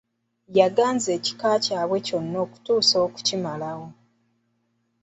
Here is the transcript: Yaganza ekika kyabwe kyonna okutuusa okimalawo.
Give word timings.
Yaganza 0.57 1.09
ekika 1.17 1.49
kyabwe 1.63 1.97
kyonna 2.05 2.37
okutuusa 2.45 2.95
okimalawo. 3.07 3.87